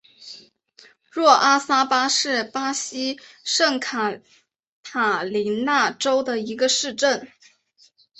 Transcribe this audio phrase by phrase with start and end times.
[1.11, 4.17] 若阿萨巴是巴西圣卡
[4.81, 7.31] 塔琳娜州的一个市镇。